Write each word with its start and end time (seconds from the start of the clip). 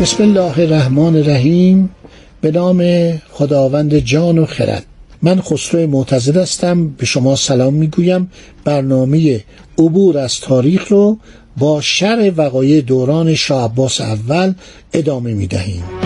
بسم 0.00 0.22
الله 0.22 0.60
الرحمن 0.60 1.16
الرحیم. 1.16 1.90
به 2.40 2.50
نام 2.50 3.10
خداوند 3.30 3.98
جان 3.98 4.38
و 4.38 4.46
خرد. 4.46 4.86
من 5.22 5.40
خسرو 5.40 5.86
معتزد 5.86 6.36
هستم. 6.36 6.88
به 6.88 7.06
شما 7.06 7.36
سلام 7.36 7.74
می‌گویم. 7.74 8.30
برنامه 8.64 9.44
عبور 9.78 10.18
از 10.18 10.40
تاریخ 10.40 10.88
رو 10.88 11.18
با 11.56 11.80
شر 11.80 12.32
وقایع 12.36 12.80
دوران 12.80 13.34
شاه 13.34 13.72
اول 14.00 14.54
ادامه 14.92 15.34
می‌دهیم. 15.34 15.99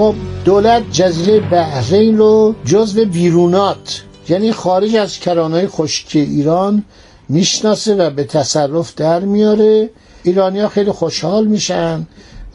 خب 0.00 0.14
دولت 0.44 0.82
جزیره 0.92 1.40
بحرین 1.40 2.18
رو 2.18 2.54
جزو 2.64 3.04
بیرونات 3.04 4.02
یعنی 4.28 4.52
خارج 4.52 4.96
از 4.96 5.18
کرانهای 5.18 5.66
خشکی 5.66 6.20
ایران 6.20 6.84
می‌شناسه 7.28 7.94
و 7.94 8.10
به 8.10 8.24
تصرف 8.24 8.94
در 8.94 9.20
میاره. 9.20 9.90
ایرانیا 10.22 10.68
خیلی 10.68 10.92
خوشحال 10.92 11.46
میشن 11.46 12.06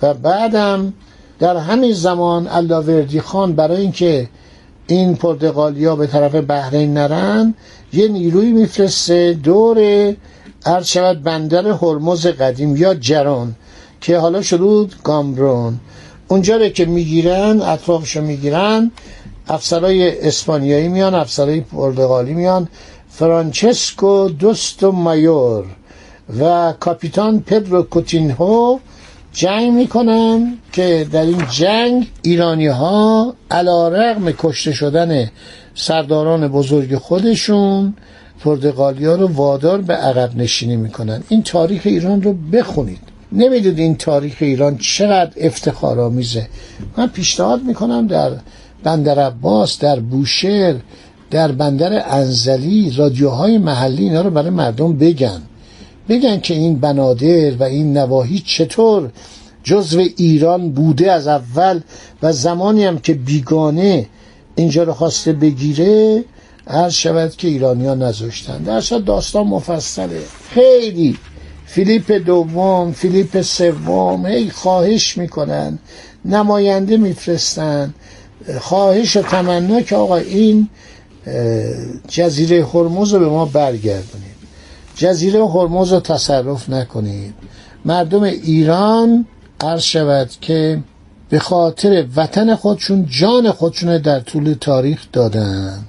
و 0.02 0.13
بعدم 0.13 0.93
در 1.39 1.57
همین 1.57 1.93
زمان 1.93 2.47
علاوردی 2.47 3.21
خان 3.21 3.53
برای 3.53 3.81
اینکه 3.81 4.30
این 4.87 5.15
پرتغالیا 5.15 5.95
به 5.95 6.07
طرف 6.07 6.35
بحرین 6.35 6.93
نرن 6.93 7.53
یه 7.93 8.07
نیروی 8.07 8.52
میفرسته 8.52 9.33
دور 9.33 10.13
شود 10.83 11.23
بندر 11.23 11.67
هرمز 11.67 12.27
قدیم 12.27 12.75
یا 12.75 12.93
جران 12.93 13.55
که 14.02 14.17
حالا 14.17 14.41
شده 14.41 14.87
گامبرون. 15.03 15.80
اونجا 16.27 16.69
که 16.69 16.85
می‌گیرن 16.85 17.61
اطرافشو 17.61 18.21
می‌گیرن 18.21 18.91
افسرهای 19.47 20.27
اسپانیایی 20.27 20.87
میان 20.87 21.15
افسرهای 21.15 21.61
پرتغالی 21.61 22.33
میان. 22.33 22.67
فرانچسکو 23.09 24.29
دوستو 24.29 24.91
مایور 24.91 25.65
و 26.39 26.73
کاپیتان 26.79 27.39
پدرو 27.39 27.83
کوتینهو 27.83 28.79
جنگ 29.33 29.71
می‌کنن 29.73 30.57
که 30.71 31.07
در 31.11 31.21
این 31.21 31.43
جنگ 31.51 32.07
ایرانی 32.21 32.67
ها 32.67 33.33
علا 33.51 33.87
رغم 33.87 34.31
کشته 34.31 34.71
شدن 34.71 35.31
سرداران 35.75 36.47
بزرگ 36.47 36.95
خودشون 36.95 37.93
پرتغالی 38.43 39.05
ها 39.05 39.15
رو 39.15 39.27
وادار 39.27 39.81
به 39.81 39.93
عقب 39.93 40.37
نشینی 40.37 40.75
می‌کنن. 40.75 41.23
این 41.30 41.43
تاریخ 41.43 41.81
ایران 41.85 42.21
رو 42.21 42.33
بخونید. 42.33 43.14
نمی‌دونید 43.31 43.80
این 43.80 43.95
تاریخ 43.95 44.36
ایران 44.39 44.77
چقدر 44.77 45.31
افتخار 45.37 45.99
آمیزه 45.99 46.47
من 46.97 47.08
پیشنهاد 47.08 47.63
می‌کنم 47.63 48.08
در 48.08 48.31
بندر 48.83 49.19
عباس 49.19 49.80
در 49.80 49.99
بوشهر 49.99 50.75
در 51.31 51.52
بندر 51.52 52.03
انزلی 52.09 52.93
رادیوهای 52.97 53.58
محلی 53.58 54.03
اینا 54.03 54.21
رو 54.21 54.30
برای 54.30 54.49
مردم 54.49 54.97
بگن. 54.97 55.41
بگن 56.09 56.39
که 56.39 56.53
این 56.53 56.80
بنادر 56.80 57.55
و 57.55 57.64
این 57.64 57.97
نواحی 57.97 58.39
چطور 58.39 59.11
جزو 59.64 59.99
ایران 60.17 60.71
بوده 60.71 61.11
از 61.11 61.27
اول 61.27 61.81
و 62.21 62.33
زمانی 62.33 62.85
هم 62.85 62.99
که 62.99 63.14
بیگانه 63.14 64.08
اینجا 64.55 64.83
رو 64.83 64.93
خواسته 64.93 65.33
بگیره 65.33 66.23
هر 66.67 66.89
شود 66.89 67.35
که 67.35 67.47
ایرانی 67.47 67.85
ها 67.85 67.95
نذاشتن 67.95 68.58
در 68.58 68.80
داستان 69.05 69.47
مفصله. 69.47 70.21
خیلی 70.49 71.17
فیلیپ 71.75 72.11
دوم 72.11 72.91
فیلیپ 72.91 73.41
سوم 73.41 74.25
هی 74.25 74.49
خواهش 74.49 75.17
می‌کنن 75.17 75.80
نماینده 76.25 76.97
میفرستن. 76.97 77.93
خواهش 78.59 79.17
و 79.17 79.21
تمنا 79.21 79.81
که 79.81 79.95
آقا 79.95 80.15
این 80.15 80.69
جزیره 82.08 82.65
هرمز 82.65 83.14
رو 83.14 83.19
به 83.19 83.27
ما 83.27 83.45
برگردونید. 83.45 84.35
جزیره 84.95 85.47
هرمز 85.47 85.93
رو 85.93 85.99
تصرف 85.99 86.69
نکنید. 86.69 87.33
مردم 87.85 88.23
ایران 88.23 89.25
عرض 89.61 89.81
شود 89.81 90.30
که 90.41 90.80
به 91.30 91.39
خاطر 91.39 92.05
وطن 92.15 92.55
خودشون 92.55 93.05
جان 93.09 93.52
خودشون 93.52 93.97
در 93.97 94.19
طول 94.19 94.55
تاریخ 94.61 95.08
دادن. 95.14 95.85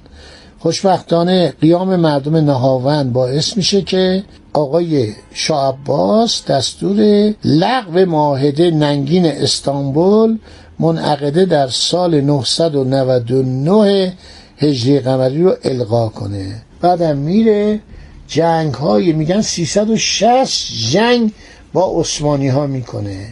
خوشبختانه 0.59 1.53
قیام 1.61 1.95
مردم 1.95 2.35
نهاون 2.35 3.13
باعث 3.13 3.57
میشه 3.57 3.81
که 3.81 4.23
آقای 4.57 5.13
شاه 5.33 5.73
عباس 5.73 6.45
دستور 6.45 7.33
لغو 7.45 8.05
معاهده 8.05 8.71
ننگین 8.71 9.25
استانبول 9.25 10.39
منعقده 10.79 11.45
در 11.45 11.67
سال 11.67 12.21
999 12.21 14.13
هجری 14.57 14.99
قمری 14.99 15.43
رو 15.43 15.55
القا 15.63 16.09
کنه. 16.09 16.61
بعدم 16.81 17.17
میره 17.17 17.79
جنگ 18.27 18.73
های 18.73 19.13
میگن 19.13 19.41
360 19.41 20.67
جنگ 20.91 21.31
با 21.73 21.99
عثمانی 21.99 22.47
ها 22.47 22.67
می‌کنه. 22.67 23.27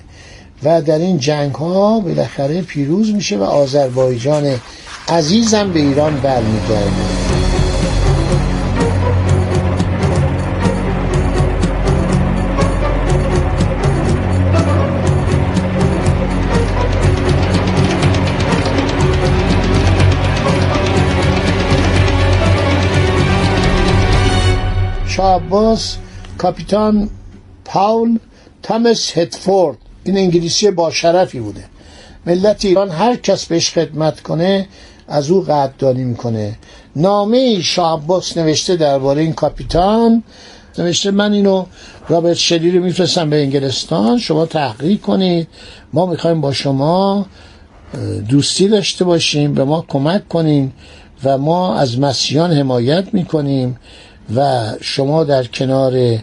و 0.63 0.81
در 0.81 0.97
این 0.97 1.17
جنگ 1.17 1.55
ها 1.55 1.99
بالاخره 1.99 2.61
پیروز 2.61 3.13
میشه 3.13 3.37
و 3.37 3.43
آذربایجان 3.43 4.59
عزیزم 5.09 5.73
به 5.73 5.79
ایران 5.79 6.19
برمیگرده. 6.19 7.24
شاه 25.15 25.35
عباس 25.35 25.97
کاپیتان 26.37 27.09
پاول 27.65 28.19
تامس 28.63 29.17
هتفورد 29.17 29.77
این 30.03 30.17
انگلیسی 30.17 30.71
با 30.71 30.91
شرفی 30.91 31.39
بوده. 31.39 31.65
ملت 32.25 32.65
ایران 32.65 32.89
هر 32.89 33.15
کس 33.15 33.45
بهش 33.45 33.69
خدمت 33.69 34.21
کنه 34.21 34.67
از 35.07 35.31
او 35.31 35.41
قدردانی 35.41 36.03
می‌کنه. 36.03 36.57
نامه 36.95 37.61
شاه 37.61 38.03
نوشته 38.35 38.75
درباره 38.75 39.21
این 39.21 39.33
کاپیتان. 39.33 40.23
نوشته 40.77 41.11
من 41.11 41.33
اینو 41.33 41.65
رابرت 42.09 42.37
شلی 42.37 42.71
رو 42.71 42.83
میفرستم 42.83 43.29
به 43.29 43.41
انگلستان. 43.41 44.17
شما 44.17 44.45
تحقیق 44.45 45.01
کنید. 45.01 45.47
ما 45.93 46.05
می‌خوایم 46.05 46.41
با 46.41 46.53
شما 46.53 47.25
دوستی 48.29 48.67
داشته 48.67 49.05
باشیم 49.05 49.53
به 49.53 49.63
ما 49.63 49.85
کمک 49.87 50.27
کنیم 50.27 50.73
و 51.23 51.37
ما 51.37 51.75
از 51.75 51.99
مسیحیان 51.99 52.51
حمایت 52.51 53.13
می‌کنیم. 53.13 53.77
و 54.35 54.63
شما 54.81 55.23
در 55.23 55.43
کنار 55.43 56.19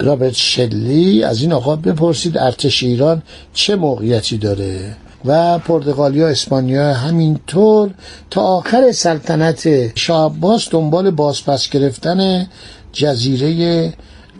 رابرت 0.00 0.34
شلی 0.34 1.24
از 1.24 1.42
این 1.42 1.52
آقا 1.52 1.76
بپرسید 1.76 2.38
ارتش 2.38 2.82
ایران 2.82 3.22
چه 3.54 3.76
موقعیتی 3.76 4.38
داره؟ 4.38 4.96
و 5.24 5.58
پرتغالیا 5.58 6.28
اسپانیا 6.28 6.94
همینطور 6.94 7.90
تا 8.30 8.40
آخر 8.40 8.92
سلطنت 8.92 9.92
شاه 9.98 10.36
عباس 10.36 10.68
دنبال 10.70 11.10
بازپس 11.10 11.70
گرفتن 11.70 12.46
جزیره 12.92 13.92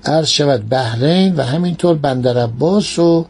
عرض 0.05 0.29
شود 0.29 0.69
بحرین 0.69 1.37
و 1.37 1.43
همینطور 1.43 1.97
بندر 1.97 2.39
عباس 2.39 2.99
و 2.99 3.27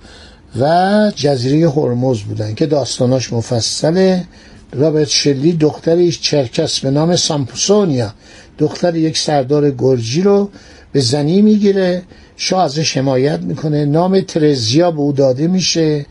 و 0.60 1.12
جزیره 1.16 1.70
هرمز 1.70 2.20
بودن 2.20 2.54
که 2.54 2.66
داستاناش 2.66 3.32
مفصله. 3.32 4.24
رابرت 4.74 5.08
شلی 5.08 5.52
دختریش 5.52 6.20
چرکس 6.20 6.80
به 6.80 6.90
نام 6.90 7.16
سامپسونیا. 7.16 8.14
دختر 8.58 8.96
یک 8.96 9.18
سردار 9.18 9.70
گرجی 9.70 10.22
رو 10.22 10.50
به 10.92 11.00
زنی 11.00 11.42
می‌گیره. 11.42 12.02
شاه 12.36 12.64
ازش 12.64 12.96
حمایت 12.96 13.40
می‌کنه. 13.40 13.84
نام 13.84 14.20
ترزیا 14.20 14.90
به 14.90 15.00
او 15.00 15.12
داده 15.12 15.46
میشه 15.46 16.06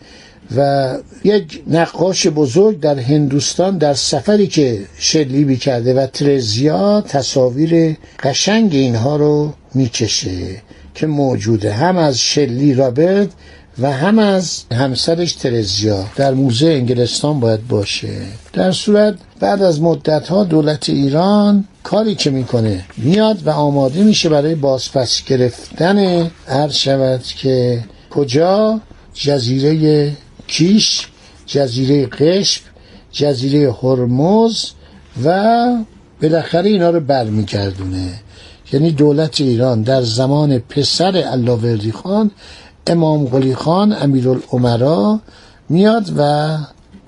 و 0.58 0.94
یک 1.24 1.64
نقاش 1.68 2.28
بزرگ 2.28 2.80
در 2.80 3.00
هندوستان 3.00 3.78
در 3.78 3.94
سفری 3.94 4.48
که 4.48 4.80
شلیبی 4.98 5.58
کرده 5.58 5.94
و 5.94 6.08
ترزیا 6.08 7.02
تصاویر 7.02 7.98
قشنگ 8.24 8.76
اینها 8.76 9.16
رو 9.16 9.54
می‌کشه 9.74 10.62
که 10.96 11.08
موجوده. 11.08 11.74
هم 11.74 11.98
از 11.98 12.20
شلی 12.20 12.74
رابرت 12.74 13.30
و 13.80 13.92
هم 13.92 14.20
از 14.20 14.64
همسرش 14.72 15.34
ترزیا 15.34 16.06
در 16.16 16.34
موزه 16.34 16.68
انگلستان 16.68 17.40
باید 17.40 17.68
باشه. 17.68 18.22
در 18.54 18.72
صورت 18.72 19.16
بعد 19.40 19.62
از 19.62 19.82
مدت 19.82 20.28
ها 20.28 20.44
دولت 20.44 20.90
ایران 20.90 21.68
کاری 21.84 22.16
که 22.16 22.30
می‌کنه 22.30 22.86
میاد 22.98 23.48
و 23.48 23.50
آماده 23.50 24.04
میشه 24.04 24.30
برای 24.30 24.56
بازپس 24.56 25.24
گرفتن 25.26 26.32
عرض 26.48 26.74
شود 26.74 27.24
که 27.24 27.84
کجا 28.10 28.82
جزیره 29.14 30.12
کیش 30.48 31.08
جزیره 31.46 32.06
قشم 32.06 32.62
جزیره 33.12 33.74
هرمز 33.82 34.66
و 35.26 35.68
بالاخره 36.22 36.70
اینا 36.70 36.90
رو 36.90 37.00
برمیگردونه. 37.00 38.14
یعنی 38.74 38.92
دولت 38.92 39.42
ایران 39.42 39.82
در 39.82 40.02
زمان 40.02 40.60
پسر 40.60 41.18
علاوردی 41.18 41.92
خان 41.92 42.32
امام 42.88 43.26
قلی 43.26 43.56
خان 43.56 43.94
امیرالعمرا 44.02 45.20
میاد 45.70 46.12
و 46.18 46.58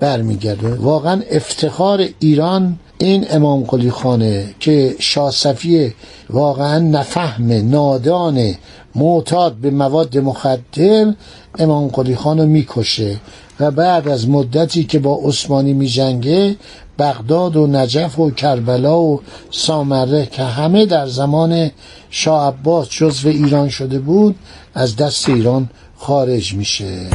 برمیگرده. 0.00 0.74
واقعا 0.74 1.22
افتخار 1.30 2.08
ایران 2.18 2.78
این 2.98 3.26
امام 3.30 3.62
قلی 3.62 3.90
خانه 3.90 4.54
که 4.60 4.96
شاه 4.98 5.30
صفیه 5.30 5.94
واقعا 6.30 6.78
نفهم 6.78 7.52
نادان 7.70 8.54
معتاد 8.94 9.54
به 9.54 9.70
مواد 9.70 10.18
مخدر 10.18 11.14
امام 11.58 11.88
قلی 11.88 12.16
خان 12.16 12.46
می‌کشه 12.46 13.16
و 13.60 13.70
بعد 13.70 14.08
از 14.08 14.28
مدتی 14.28 14.84
که 14.84 14.98
با 14.98 15.20
عثمانی 15.24 15.72
میجنگه 15.72 16.56
بغداد 16.98 17.56
و 17.56 17.66
نجف 17.66 18.18
و 18.18 18.30
کربلا 18.30 19.00
و 19.00 19.20
سامره 19.50 20.26
که 20.26 20.42
همه 20.42 20.86
در 20.86 21.06
زمان 21.06 21.70
شاه 22.10 22.48
عباس 22.48 22.88
جزو 22.90 23.28
ایران 23.28 23.68
شده 23.68 23.98
بود 23.98 24.36
از 24.74 24.96
دست 24.96 25.28
ایران 25.28 25.70
خارج 25.96 26.54
میشه. 26.54 27.08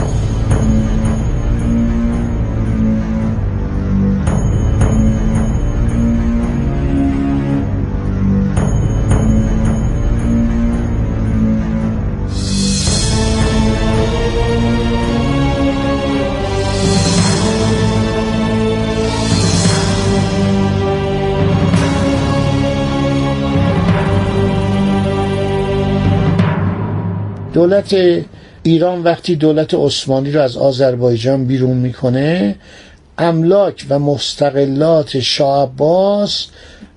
دولت 27.54 27.96
ایران 28.64 29.04
وقتی 29.04 29.36
دولت 29.36 29.74
عثمانی 29.74 30.32
رو 30.32 30.42
از 30.42 30.58
آذربایجان 30.58 31.46
بیرون 31.46 31.78
می‌کنه 31.78 32.56
املاک 33.18 33.86
و 33.90 34.00
مستقلات 34.00 35.20
شاه 35.20 35.64
عباس 35.64 36.48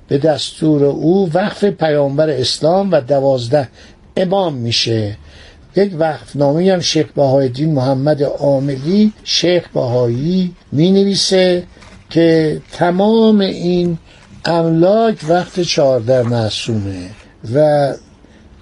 به 0.09 0.19
دستور 0.19 0.85
او 0.85 1.31
وقف 1.33 1.65
پیامبر 1.65 2.31
اسلام 2.31 2.93
و 2.93 3.01
دوازده 3.01 3.69
امام 4.17 4.55
میشه. 4.55 5.17
یک 5.77 5.93
وقف 5.99 6.37
نامی 6.37 6.71
هم 6.71 6.81
شیخ 6.81 7.07
بهایالدین 7.07 7.73
محمد 7.73 8.23
عاملی 8.23 9.13
شیخ 9.25 9.69
بهایی 9.69 10.55
می 10.73 10.93
نویسه 10.93 11.63
که 12.11 12.61
تمام 12.73 13.41
این 13.41 13.99
املاک 14.45 15.17
وقت 15.29 15.61
چهارده 15.61 16.23
معصومه 16.23 17.11
و 17.55 17.89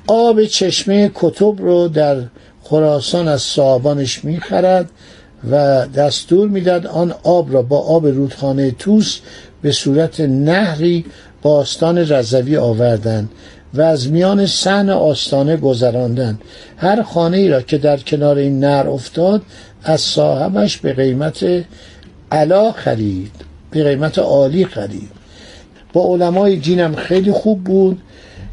آب 0.07 0.45
چشمه 0.45 1.11
کتب 1.15 1.55
رو 1.59 1.89
در 1.89 2.17
خراسان 2.63 3.29
از 3.29 3.43
صابانش 3.43 4.25
می‌خرد 4.25 4.91
و 5.51 5.87
دستور 5.87 6.49
می‌داد 6.49 6.87
آن 6.87 7.15
آب 7.23 7.53
را 7.53 7.63
با 7.63 7.79
آب 7.79 8.07
رودخانه 8.07 8.71
توس 8.71 9.21
به 9.63 9.73
صورت 9.73 10.21
نهری 10.21 11.05
با 11.43 11.57
آستان 11.57 11.99
رضوی 11.99 12.57
آوردند 12.57 13.31
و 13.75 13.83
از 13.83 14.11
میان 14.11 14.47
سن 14.47 14.91
آستانه 14.91 15.57
گذراندن. 15.57 16.39
هر 16.77 17.03
خانه 17.03 17.37
ای 17.37 17.49
را 17.49 17.63
که 17.63 17.79
در 17.79 17.97
کنار 17.97 18.37
این 18.37 18.65
نهر 18.65 18.89
افتاد 18.89 19.43
از 19.85 20.01
صاحبش 20.01 20.79
به 20.79 20.93
قیمت 20.93 21.65
علا 22.33 22.73
خرید 22.73 23.33
به 23.71 23.85
قیمت 23.85 24.19
عالی 24.19 24.65
خرید. 24.65 25.11
با 25.93 26.07
علمای 26.07 26.57
دینم 26.57 26.95
خیلی 26.95 27.33
خوب 27.33 27.65
بود. 27.65 27.99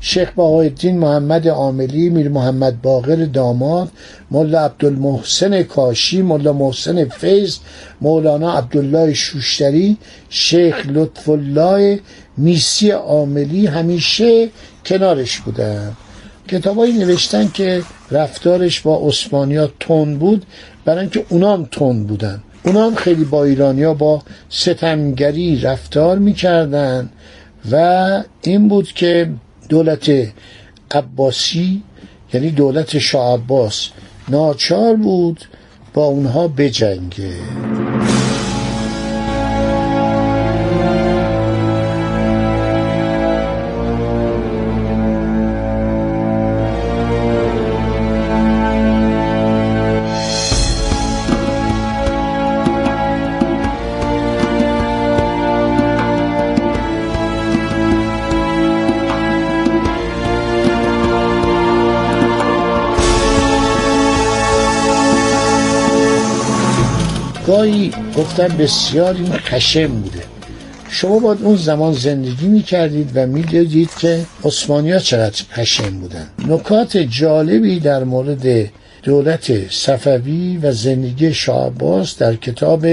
شیخ 0.02 0.32
بهایالدین 0.32 0.98
محمد 0.98 1.48
عاملی 1.48 2.10
میر 2.10 2.30
محمد 2.30 2.82
باقر 2.82 3.26
داماد 3.26 3.92
ملا 4.32 4.66
عبدالمحسن 4.66 5.64
کاشی 5.64 6.22
ملا 6.22 6.54
محسن 6.54 7.06
فیض 7.06 7.58
مولانا 8.02 8.58
عبدالله 8.58 9.14
شوشتری 9.14 9.98
شیخ 10.30 10.86
لطف 10.88 11.30
الله 11.30 12.00
میسی 12.38 12.92
عاملی 12.92 13.68
همیشه 13.68 14.50
کنارش 14.86 15.40
بودن. 15.40 15.94
کتابایی 16.48 16.94
نوشتن 16.94 17.48
که 17.54 17.84
رفتارش 18.12 18.82
با 18.82 19.08
عثمانیا 19.08 19.72
تند 19.80 20.20
بود 20.20 20.46
برای 20.86 21.00
اینکه 21.00 21.26
اونام 21.30 21.68
تند 21.72 22.08
بودن. 22.08 22.44
اونام 22.64 22.96
خیلی 22.96 23.24
با 23.24 23.44
ایرانیا 23.44 23.94
با 23.94 24.22
ستمگری 24.50 25.62
رفتار 25.62 26.18
می‌کردن 26.18 27.10
و 27.72 28.24
این 28.42 28.68
بود 28.68 28.88
که 28.88 29.30
دولت 29.70 30.12
عباسی 30.92 31.84
یعنی 32.34 32.50
دولت 32.52 32.98
شاه 32.98 33.34
عباس 33.34 33.90
ناچار 34.30 34.96
بود 34.96 35.46
با 35.94 36.06
اونها 36.06 36.48
بجنگه. 36.48 37.34
گاهی 67.60 67.92
گفتن 68.18 68.48
بسیار 68.48 69.14
این 69.14 69.32
خشم 69.32 69.88
بوده. 69.88 70.24
شما 70.90 71.20
باید 71.20 71.44
اون 71.44 71.56
زمان 71.56 71.94
زندگی 71.94 72.48
می‌کردید 72.48 73.12
و 73.16 73.28
می‌دیدید 73.28 73.90
که 74.00 74.26
عثمانی 74.44 74.92
ها 74.92 75.00
چقدر 75.00 75.44
خشم 75.52 76.00
بودن. 76.00 76.28
نکات 76.48 76.98
جالبی 76.98 77.80
در 77.80 78.04
مورد 78.04 78.70
دولت 79.04 79.72
صفوی 79.72 80.58
و 80.58 80.72
زندگی 80.72 81.34
شاه 81.34 81.72
در 82.20 82.36
کتاب 82.36 82.86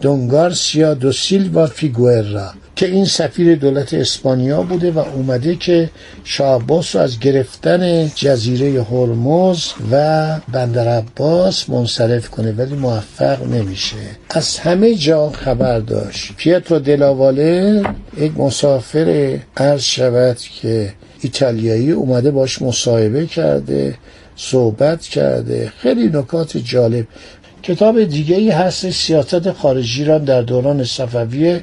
دونگارسیا 0.00 0.94
دو 0.94 1.12
سیلوا 1.12 1.66
فیگوئرا. 1.66 2.52
که 2.76 2.86
این 2.86 3.04
سفیر 3.04 3.56
دولت 3.56 3.94
اسپانیا 3.94 4.62
بوده 4.62 4.90
و 4.90 4.98
اومده 4.98 5.56
که 5.56 5.90
شاه 6.24 6.66
رو 6.68 7.00
از 7.00 7.20
گرفتن 7.20 8.06
جزیره 8.14 8.82
هرمز 8.82 9.64
و 9.92 10.40
بندر 10.52 10.88
عباس 10.88 11.70
منصرف 11.70 12.30
کنه 12.30 12.52
ولی 12.52 12.74
موفق 12.74 13.42
نمیشه. 13.46 13.96
از 14.30 14.58
همه 14.58 14.94
جا 14.94 15.30
خبر 15.30 15.78
داشت. 15.78 16.32
پیترو 16.36 16.78
دلاواله 16.78 17.82
یک 18.18 18.38
مسافر 18.38 19.38
عرض 19.56 19.82
شود 19.82 20.38
که 20.38 20.92
ایتالیایی 21.20 21.90
اومده 21.90 22.30
باش 22.30 22.62
مصاحبه 22.62 23.26
کرده 23.26 23.94
صحبت 24.36 25.02
کرده. 25.02 25.72
خیلی 25.78 26.06
نکات 26.06 26.56
جالب. 26.56 27.06
کتاب 27.64 28.04
دیگه 28.04 28.36
ای 28.36 28.50
هست 28.50 28.90
سیاست 28.90 29.52
خارجی 29.52 30.04
را 30.04 30.18
در 30.18 30.42
دوران 30.42 30.84
صفوی 30.84 31.60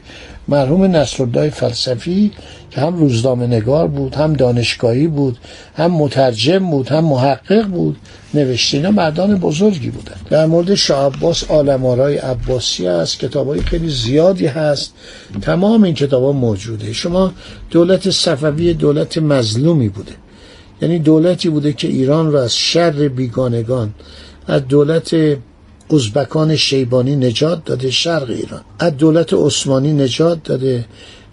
مرحوم 0.48 0.84
نصرالله 0.84 1.50
فلسفی 1.50 2.31
که 2.72 2.81
هم 2.81 2.98
روزنامه 2.98 3.48
نگار 3.48 3.88
بود 3.88 4.15
هم 4.15 4.34
دانشگاهی 4.34 5.08
بود 5.08 5.38
هم 5.75 5.91
مترجم 5.91 6.72
بود 6.72 6.89
هم 6.89 7.05
محقق 7.05 7.65
بود. 7.65 7.98
نوشته 8.34 8.77
اینا 8.77 8.91
مردان 8.91 9.36
بزرگی 9.36 9.89
بودن 9.89 10.15
در 10.29 10.46
مورد 10.46 10.75
شاه 10.75 11.15
عباس 11.15 11.43
آلمارای 11.43 12.17
عباسی 12.17 12.88
هست 12.88 13.20
کتابای 13.20 13.62
خیلی 13.62 13.89
زیادی 13.89 14.48
هست. 14.48 14.93
تمام 15.41 15.84
این 15.84 15.93
کتاب 15.93 16.36
موجوده. 16.36 16.93
شما 16.93 17.34
دولت 17.72 18.10
صفوی 18.10 18.74
دولت 18.74 19.17
مظلومی 19.17 19.89
بوده. 19.89 20.12
یعنی 20.81 21.00
دولتی 21.00 21.50
بوده 21.50 21.74
که 21.74 21.88
ایران 21.88 22.31
را 22.31 22.43
از 22.43 22.58
شر 22.58 23.08
بیگانگان 23.08 23.93
از 24.48 24.67
دولت 24.67 25.15
ازبکان 25.93 26.55
شیبانی 26.55 27.15
نجات 27.15 27.65
داده 27.65 27.91
شرق 27.91 28.29
ایران. 28.29 28.62
از 28.79 28.98
دولت 28.98 29.33
عثمانی 29.33 29.93
نجات 29.93 30.43
داده. 30.43 30.86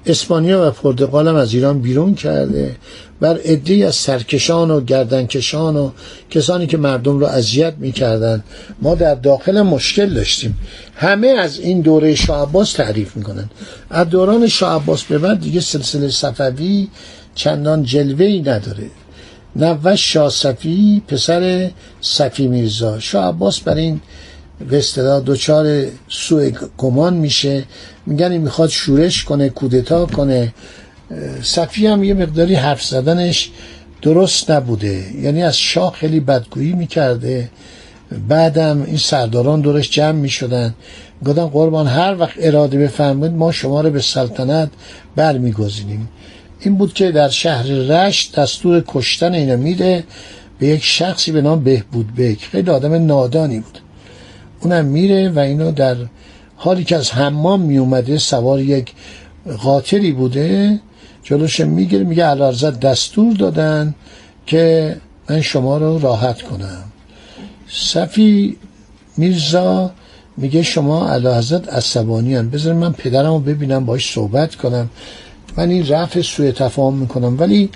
اسپانیا 0.06 0.68
و 0.68 0.70
پرتغال 0.70 1.28
هم 1.28 1.34
از 1.34 1.54
ایران 1.54 1.80
بیرون 1.80 2.14
کرده. 2.14 2.76
بر 3.20 3.38
عده 3.38 3.86
از 3.86 3.94
سرکشان 3.94 4.70
و 4.70 4.80
گردنکشان 4.80 5.76
و 5.76 5.90
کسانی 6.30 6.66
که 6.66 6.76
مردم 6.76 7.18
رو 7.18 7.26
اذیت 7.26 7.74
می‌کردن 7.78 8.44
ما 8.82 8.94
در 8.94 9.14
داخل 9.14 9.62
مشکل 9.62 10.14
داشتیم. 10.14 10.58
همه 10.94 11.28
از 11.28 11.58
این 11.58 11.80
دوره 11.80 12.14
شاه 12.14 12.42
عباس 12.42 12.72
تعریف 12.72 13.16
می‌کنن. 13.16 13.50
از 13.90 14.08
دوران 14.08 14.46
شاه 14.46 14.82
عباس 14.82 15.04
به 15.04 15.18
بعد 15.18 15.40
دیگه 15.40 15.60
سلسله 15.60 16.08
صفوی 16.08 16.88
چندان 17.34 17.82
جلوه 17.82 18.24
ای 18.24 18.40
نداره. 18.40 18.90
نوش 19.56 20.12
شاه 20.12 20.30
صفی 20.30 21.02
پسر 21.08 21.70
صفی 22.00 22.46
میرزا. 22.46 22.98
شاه 22.98 23.28
عباس 23.28 23.60
بر 23.60 23.74
این 23.74 24.00
به 24.70 24.82
دچار 25.26 25.84
سوء 26.08 26.50
گمان 26.78 27.14
میشه. 27.14 27.64
میگن 28.06 28.32
این 28.32 28.40
می‌خواد 28.40 28.68
شورش 28.68 29.24
کنه 29.24 29.48
کودتا 29.48 30.06
کنه. 30.06 30.54
صفی 31.42 31.86
هم 31.86 32.04
یه 32.04 32.14
مقداری 32.14 32.54
حرف 32.54 32.82
زدنش 32.84 33.50
درست 34.02 34.50
نبوده. 34.50 35.04
یعنی 35.22 35.42
از 35.42 35.58
شاه 35.58 35.92
خیلی 35.92 36.20
بدگویی 36.20 36.72
می‌کرده. 36.72 37.50
بعدم 38.28 38.82
این 38.82 38.96
سرداران 38.96 39.60
دورش 39.60 39.90
جمع 39.90 40.12
می‌شدن. 40.12 40.74
گفتن 41.24 41.46
قربان 41.46 41.86
هر 41.86 42.16
وقت 42.18 42.34
اراده 42.38 42.78
بفرمایید 42.78 43.34
ما 43.34 43.52
شما 43.52 43.80
رو 43.80 43.90
به 43.90 44.00
سلطنت 44.00 44.70
برمیگزینیم. 45.16 46.08
این 46.60 46.74
بود 46.74 46.94
که 46.94 47.12
در 47.12 47.28
شهر 47.28 47.66
رشت 47.66 48.40
دستور 48.40 48.84
کشتن 48.86 49.34
اینو 49.34 49.56
میده. 49.56 50.04
به 50.58 50.66
یک 50.66 50.84
شخصی 50.84 51.32
به 51.32 51.42
نام 51.42 51.64
بهبود 51.64 52.14
بک 52.16 52.44
خیلی 52.52 52.70
آدم 52.70 53.06
نادانی 53.06 53.60
بود. 53.60 53.78
اونم 54.60 54.84
میره 54.84 55.28
و 55.28 55.38
اینو 55.38 55.72
در 55.72 55.96
حالی 56.56 56.84
که 56.84 56.96
از 56.96 57.10
حمام 57.10 57.60
میومده 57.60 58.18
سوار 58.18 58.60
یک 58.60 58.92
قاطری 59.62 60.12
بوده 60.12 60.80
جلوش 61.22 61.60
می‌گیره 61.60 62.04
میگه 62.04 62.24
علارزت 62.24 62.80
دستور 62.80 63.36
دادن 63.36 63.94
که 64.46 64.96
من 65.30 65.40
شما 65.40 65.78
رو 65.78 65.98
راحت 65.98 66.42
کنم. 66.42 66.84
صفی 67.68 68.56
میرزا 69.16 69.90
میگه 70.36 70.62
شما 70.62 71.08
علازت 71.08 71.68
عصبانی 71.68 72.34
هم 72.34 72.50
بذار 72.50 72.74
من 72.74 72.92
پدرم 72.92 73.32
رو 73.32 73.38
ببینم 73.38 73.86
باش 73.86 74.12
صحبت 74.12 74.54
کنم. 74.54 74.90
من 75.56 75.70
این 75.70 75.88
رفع 75.88 76.22
سوی 76.22 76.52
تفاهم 76.52 76.94
می‌کنم. 76.94 77.38
ولی 77.38 77.70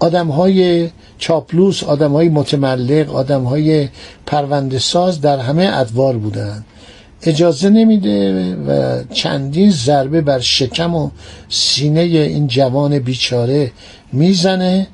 آدم 0.00 0.28
های 0.28 0.88
چاپلوس 1.18 1.84
آدم 1.84 2.12
های 2.12 2.28
متملق 2.28 3.14
آدم 3.14 3.42
های 3.42 3.88
پرونده 4.26 4.78
ساز 4.78 5.20
در 5.20 5.38
همه 5.38 5.70
ادوار 5.72 6.18
بودن. 6.18 6.64
اجازه 7.22 7.70
نمیده 7.70 8.54
و 8.54 9.02
چندین 9.12 9.70
ضربه 9.70 10.20
بر 10.20 10.38
شکم 10.38 10.94
و 10.94 11.10
سینه 11.48 12.00
این 12.00 12.46
جوان 12.46 12.98
بیچاره 12.98 13.72
می‌زنه 14.12 14.86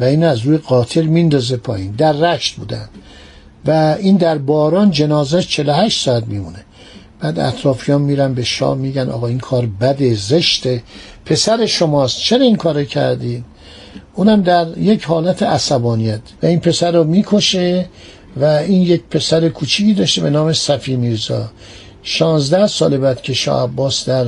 و 0.00 0.04
این 0.04 0.24
از 0.24 0.38
روی 0.38 0.58
قاتل 0.58 1.02
میندازه 1.02 1.56
پایین. 1.56 1.92
در 1.92 2.12
رشت 2.12 2.56
بودن. 2.56 2.88
و 3.66 3.96
این 4.00 4.16
در 4.16 4.38
باران 4.38 4.90
جنازه 4.90 5.42
48 5.42 6.04
ساعت 6.04 6.26
میمونه. 6.26 6.64
بعد 7.20 7.38
اطرافیان 7.38 8.02
میرن 8.02 8.34
به 8.34 8.44
شاه 8.44 8.76
میگن 8.76 9.08
آقا 9.08 9.26
این 9.26 9.38
کار 9.38 9.66
بده 9.80 10.14
زشته. 10.14 10.82
پسر 11.24 11.66
شماست 11.66 12.18
چرا 12.18 12.44
این 12.44 12.56
کار 12.56 12.84
کردین؟ 12.84 13.44
اونم 14.14 14.42
در 14.42 14.78
یک 14.78 15.04
حالت 15.04 15.42
عصبانیت 15.42 16.20
و 16.42 16.46
این 16.46 16.60
پسر 16.60 16.92
رو 16.92 17.04
می‌کشه 17.04 17.86
و 18.36 18.44
این 18.44 18.82
یک 18.82 19.02
پسر 19.10 19.48
کوچیکی 19.48 19.94
داشته 19.94 20.22
به 20.22 20.30
نام 20.30 20.52
صفی 20.52 20.96
میرزا. 20.96 21.50
شانزده 22.02 22.66
سال 22.66 22.98
بعد 22.98 23.22
که 23.22 23.34
شاه 23.34 23.62
عباس 23.62 24.08
در 24.08 24.26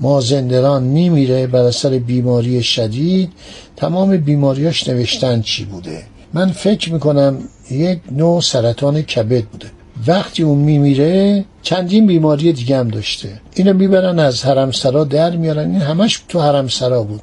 مازندران 0.00 0.82
میمیره 0.82 1.46
بر 1.46 1.62
اثر 1.62 1.98
بیماری 1.98 2.62
شدید 2.62 3.32
تمام 3.76 4.16
بیماریاش 4.16 4.88
نوشتن 4.88 5.42
چی 5.42 5.64
بوده؟ 5.64 6.02
من 6.32 6.50
فکر 6.50 6.92
می‌کنم 6.92 7.38
یک 7.70 7.98
نوع 8.12 8.40
سرطان 8.40 9.02
کبد 9.02 9.44
بوده. 9.44 9.66
وقتی 10.06 10.42
اون 10.42 10.58
میمیره 10.58 11.44
چندین 11.62 12.06
بیماری 12.06 12.52
دیگه 12.52 12.76
هم 12.76 12.88
داشته. 12.88 13.28
اینو 13.54 13.72
می‌برن 13.72 14.18
از 14.18 14.44
حرمسرا 14.44 15.04
در 15.04 15.36
میارن. 15.36 15.70
این 15.70 15.80
همش 15.80 16.22
تو 16.28 16.40
حرمسرا 16.40 17.02
بود. 17.02 17.22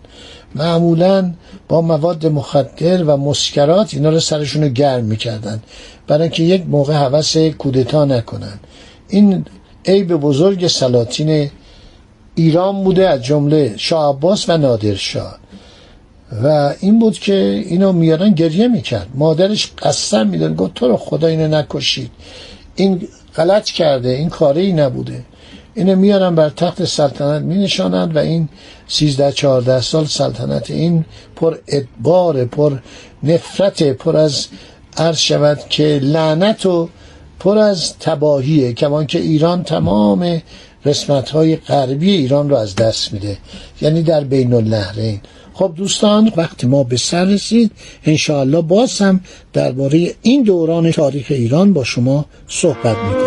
معمولا 0.55 1.33
با 1.67 1.81
مواد 1.81 2.25
مخدر 2.25 3.03
و 3.03 3.17
مسکرات 3.17 3.93
اینا 3.93 4.09
رو 4.09 4.19
سرشون 4.19 4.63
رو 4.63 4.69
گرم 4.69 5.03
می‌کردن. 5.03 5.61
برای 6.07 6.21
اینکه 6.21 6.43
یک 6.43 6.63
موقع 6.67 6.93
حوث 6.93 7.37
کودتا 7.37 8.05
نکنن. 8.05 8.59
این 9.09 9.45
عیب 9.85 10.07
بزرگ 10.15 10.67
سلاطین 10.67 11.51
ایران 12.35 12.83
بوده 12.83 13.09
از 13.09 13.23
جمله 13.23 13.73
شاه 13.77 14.15
عباس 14.15 14.49
و 14.49 14.57
نادرشاه 14.57 15.37
و 16.43 16.73
این 16.79 16.99
بود 16.99 17.19
که 17.19 17.63
اینو 17.67 17.91
میارن 17.91 18.29
گریه 18.29 18.67
می‌کرد. 18.67 19.07
مادرش 19.15 19.71
قسم 19.81 20.27
میدن 20.27 20.55
گفت 20.55 20.73
تو 20.73 20.87
رو 20.87 20.97
خدا 20.97 21.27
اینو 21.27 21.47
نکشید. 21.47 22.11
این 22.75 23.07
غلط 23.35 23.65
کرده 23.65 24.09
این 24.09 24.29
کاری 24.29 24.73
نبوده. 24.73 25.23
اینو 25.77 25.95
میارن 25.95 26.35
بر 26.35 26.49
تخت 26.49 26.85
سلطنت 26.85 27.41
می 27.41 27.55
نشانند 27.55 28.15
و 28.15 28.19
این 28.19 28.49
سیزده 28.87 29.31
چهارده 29.31 29.81
سال 29.81 30.05
سلطنت 30.05 30.71
این 30.71 31.05
پر 31.35 31.57
ادبار 31.67 32.45
پر 32.45 32.77
نفرت 33.23 33.83
پر 33.83 34.17
از 34.17 34.47
عرض 34.97 35.17
شود 35.17 35.59
که 35.69 35.99
لعنت 36.03 36.65
و 36.65 36.89
پر 37.39 37.57
از 37.57 37.93
تباهیه 37.99 38.73
کمان 38.73 39.05
که 39.05 39.19
ایران 39.19 39.63
تمام 39.63 40.41
قسمت 40.85 41.29
های 41.29 41.55
غربی 41.55 42.11
ایران 42.11 42.49
رو 42.49 42.55
از 42.55 42.75
دست 42.75 43.13
میده. 43.13 43.37
یعنی 43.81 44.01
در 44.01 44.23
بین 44.23 44.53
النهرین. 44.53 45.19
خب 45.53 45.73
دوستان 45.75 46.31
وقتی 46.37 46.67
ما 46.67 46.83
به 46.83 46.97
سر 46.97 47.25
رسید. 47.25 47.71
انشاءالله 48.05 48.61
باز 48.61 48.99
هم 48.99 49.21
درباره 49.53 50.13
این 50.21 50.43
دوران 50.43 50.91
تاریخ 50.91 51.25
ایران 51.29 51.73
با 51.73 51.83
شما 51.83 52.25
صحبت 52.47 52.97
می‌کنیم. 52.97 53.26